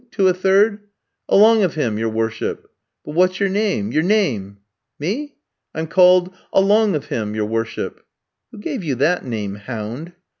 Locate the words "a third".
0.27-0.79